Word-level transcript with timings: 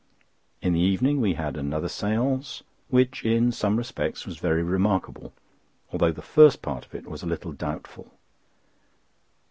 In 0.63 0.73
the 0.73 0.79
evening 0.79 1.21
we 1.21 1.35
had 1.35 1.55
another 1.55 1.87
séance, 1.87 2.63
which, 2.89 3.23
in 3.23 3.51
some 3.51 3.77
respects, 3.77 4.25
was 4.25 4.37
very 4.37 4.63
remarkable, 4.63 5.31
although 5.91 6.11
the 6.11 6.23
first 6.23 6.63
part 6.63 6.87
of 6.87 6.95
it 6.95 7.05
was 7.05 7.21
a 7.21 7.27
little 7.27 7.51
doubtful. 7.51 8.11